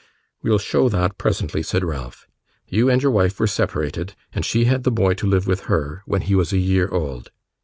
[0.41, 2.25] 'We'll show that presently,' said Ralph.
[2.65, 6.01] 'You and your wife were separated, and she had the boy to live with her,
[6.07, 7.29] when he was a year old.